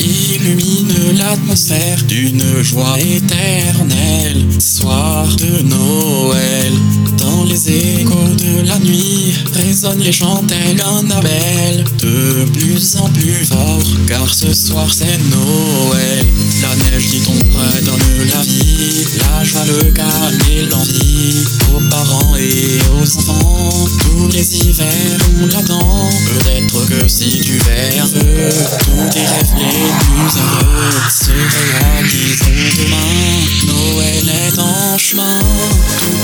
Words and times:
illumine 0.00 1.16
l'atmosphère 1.16 2.02
d'une 2.08 2.62
joie 2.62 2.98
éternelle. 2.98 4.44
Soir 4.58 5.26
de 5.36 5.62
Noël, 5.62 6.72
dans 7.18 7.44
les 7.44 7.70
échos 7.70 8.34
de 8.36 8.66
la 8.66 8.78
nuit, 8.78 9.34
résonnent 9.54 10.00
les 10.00 10.12
chants 10.12 10.42
tel 10.46 10.80
un 10.80 11.10
appel. 11.10 11.84
De 11.98 12.44
plus 12.52 12.96
en 12.96 13.08
plus 13.10 13.46
fort, 13.46 13.82
car 14.08 14.32
ce 14.32 14.52
soir 14.52 14.86
c'est 14.92 15.18
Noël. 15.30 16.26
La 16.62 16.74
neige 16.84 17.22
ton 17.24 17.32
prêt 17.32 17.80
donne 17.84 18.28
la 18.32 18.42
vie, 18.42 19.06
la 19.18 19.44
joie, 19.44 19.64
le 19.64 19.90
calme 19.90 20.38
et 20.50 20.62
l'envie. 20.66 21.44
Aux 21.74 21.90
parents 21.90 22.36
et 22.36 22.78
aux 23.00 23.18
enfants, 23.18 23.88
tous 24.00 24.28
les 24.28 24.56
hivers 24.56 25.18
on 25.42 25.46
l'attend. 25.46 25.81
Chemin, 35.12 35.40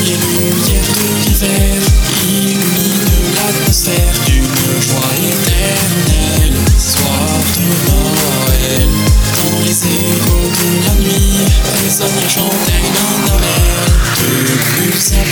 les 0.05 0.17
lumières 0.17 0.93
de 0.97 1.29
l'hiver 1.29 1.83
illuminent 2.25 3.29
l'atmosphère 3.35 4.15
d'une 4.27 4.81
joie 4.81 5.13
éternelle. 5.17 6.57
Soir 6.79 7.29
de 7.57 7.67
Noël, 7.91 8.89
dans 9.37 9.61
les 9.65 9.77
échos 9.77 10.49
de 10.59 10.71
la 10.87 10.95
nuit, 11.03 11.39
résonne 11.85 12.19
et 12.25 12.29
chante 12.29 12.67
d'un 12.95 13.35
appel 13.35 13.89
de 14.21 14.55
plus 14.65 15.13
en 15.13 15.25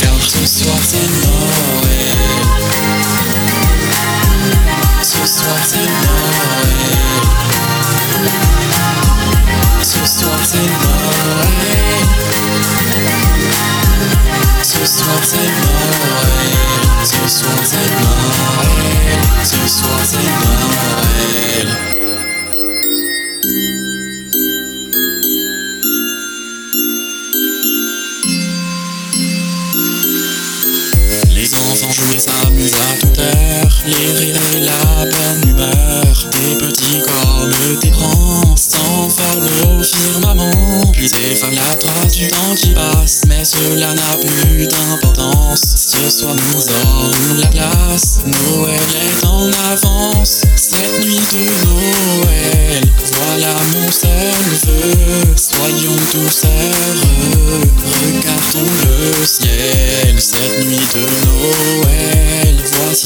car 0.00 0.18
ce 0.22 0.46
soir 0.46 0.78
c'est 0.82 1.26
Noël. 1.26 1.33
Enfants 31.82 32.14
et 32.14 32.18
s'amusent 32.18 32.74
à 32.74 33.00
toute 33.00 33.18
heure, 33.18 33.78
les 33.86 34.12
rires 34.12 34.36
et 34.54 34.60
la 34.60 35.04
bonne 35.06 35.50
humeur. 35.50 36.26
Des 36.32 36.56
petits 36.56 37.00
comme 37.00 37.78
des 37.80 37.90
grands 37.90 38.54
s'envolent 38.56 39.78
au 39.78 39.82
firmament. 39.82 40.92
Puis 40.92 41.06
efface 41.06 41.54
la 41.54 41.74
trace 41.76 42.14
du 42.14 42.28
temps 42.28 42.54
qui 42.56 42.70
passe, 42.70 43.22
mais 43.26 43.44
cela 43.44 43.94
n'a 43.94 44.16
plus 44.20 44.66
d'importance. 44.66 45.62
Ce 45.76 46.10
soir 46.10 46.34
nous 46.34 46.60
aurons 46.60 47.40
la 47.40 47.48
place, 47.48 48.20
Noël 48.26 48.80
est 49.08 49.26
en 49.26 49.50
avance. 49.72 50.42
Cette 50.56 51.04
nuit 51.04 51.18
de 51.32 51.66
Noël, 51.66 52.84
voilà 53.12 53.54
mon 53.72 53.90
seul 53.90 54.44
vœu. 54.66 55.34
Soyons 55.36 55.96
tous 56.12 56.44
heureux, 56.44 56.93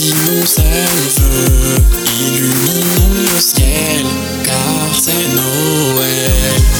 Mon 0.00 0.46
seul 0.46 0.62
vœu. 1.16 1.82
Illuminons 2.20 3.14
le 3.16 3.40
ciel, 3.40 4.06
car 4.44 4.94
c'est 4.96 5.26
Noël. 5.34 6.30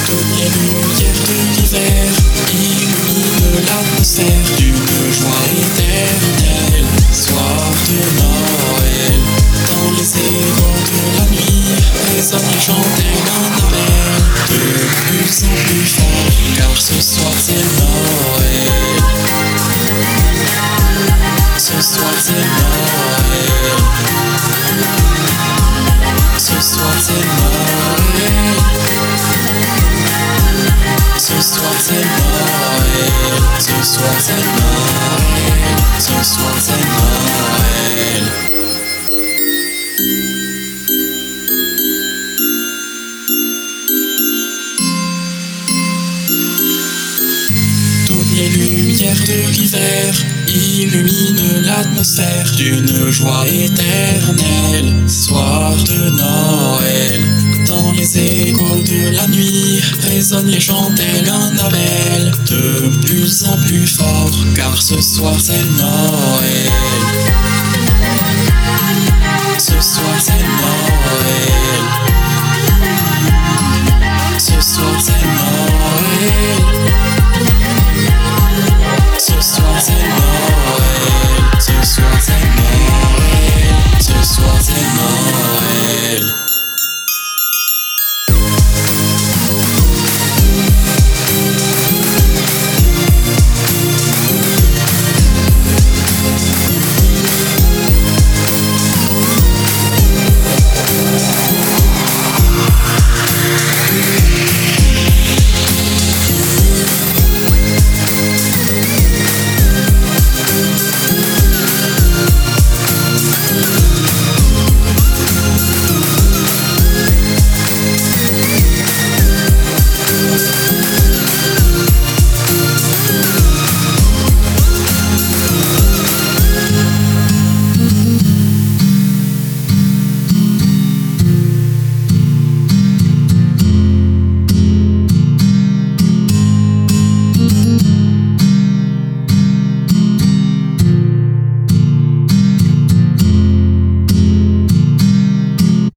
Toutes 0.05 0.37
les 0.37 0.47
lumières 0.47 1.19
de 1.27 1.33
l'hiver 1.59 2.13
illuminent 2.53 3.59
l'atmosphère 3.67 4.57
d'une 4.57 4.68
soir 33.99 34.15
c'est 34.19 34.33
Noël. 34.33 35.53
Ce 35.99 36.23
soir 36.33 36.55
c'est 36.57 36.81
Noël. 36.87 38.23
Toutes 48.07 48.31
les 48.37 48.49
lumières 48.49 49.23
de 49.27 49.51
l'hiver 49.51 50.13
illuminent 50.47 51.61
l'atmosphère 51.63 52.51
d'une 52.55 53.11
joie 53.11 53.45
éternelle. 53.47 54.93
Soir 55.07 55.75
de 55.83 56.09
Noël, 56.11 57.21
dans 57.81 57.91
les 57.91 58.17
échos 58.17 58.81
de 58.85 59.15
la 59.15 59.27
nuit, 59.27 59.81
résonnent 60.01 60.47
les 60.47 60.59
chants 60.59 60.91
tel 60.95 61.29
appel 61.29 62.31
de 62.49 62.89
plus 63.05 63.45
en 63.45 63.57
plus 63.57 63.87
fort, 63.87 64.31
car 64.55 64.81
ce 64.81 64.99
soir 65.01 65.35
c'est 65.39 65.63
Noël. 65.77 66.71
Ce 69.57 69.81
soir 69.81 70.15
c'est 70.19 70.33
Noël. 70.33 71.49
Ce 74.37 74.61
soir 74.61 74.95
c'est 74.99 75.21
Noël. 75.25 76.68